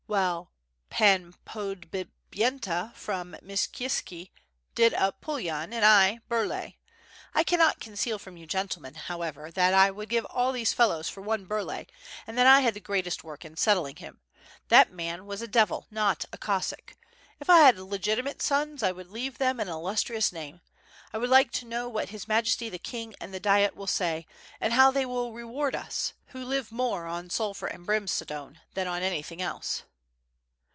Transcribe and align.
Well, 0.07 0.51
Pan 0.89 1.35
Podbipyenta 1.45 2.93
from 2.95 3.33
Myshykishki 3.41 4.31
did 4.75 4.93
up 4.93 5.21
Pulyan, 5.21 5.71
and 5.71 5.85
I, 5.85 6.19
Bur 6.27 6.45
lay. 6.45 6.79
1 7.31 7.45
cannot 7.45 7.79
conceal 7.79 8.19
from 8.19 8.35
you, 8.35 8.45
gentlemen, 8.45 8.95
however, 8.95 9.51
that 9.51 9.71
1 9.71 9.95
would 9.95 10.09
give 10.09 10.25
all 10.25 10.51
those 10.51 10.73
fellows 10.73 11.07
for 11.07 11.21
one 11.21 11.45
Burlay, 11.45 11.85
and 12.27 12.37
that 12.37 12.43
1 12.55 12.61
had 12.61 12.73
the 12.73 12.81
greatest 12.81 13.23
work 13.23 13.45
in 13.45 13.55
settling 13.55 13.95
him. 13.95 14.19
That 14.67 14.91
man 14.91 15.25
was 15.27 15.41
a 15.41 15.47
devil, 15.47 15.87
not 15.89 16.25
a 16.33 16.37
Cossack. 16.37 16.97
If 17.39 17.49
I 17.49 17.59
had 17.59 17.79
legitimate 17.79 18.41
sons 18.41 18.83
I 18.83 18.91
would 18.91 19.07
leave 19.09 19.37
them 19.37 19.61
an 19.61 19.69
illustrious 19.69 20.33
name. 20.33 20.59
I 21.13 21.19
would 21.19 21.29
like 21.29 21.51
to 21.51 21.65
know 21.65 21.87
what 21.87 22.09
his 22.09 22.27
Majesty 22.27 22.67
the 22.67 22.77
King 22.79 23.15
and 23.21 23.33
the 23.33 23.39
Diet 23.39 23.77
will 23.77 23.87
say, 23.87 24.27
and 24.59 24.73
how 24.73 24.91
they 24.91 25.05
will 25.05 25.31
reward 25.31 25.73
us, 25.73 26.11
who 26.27 26.43
live 26.43 26.69
more 26.69 27.05
on 27.07 27.29
sulphur 27.29 27.67
and 27.67 27.85
brimstone 27.85 28.59
than 28.73 28.87
on 28.89 29.03
anything 29.03 29.41
else." 29.41 29.83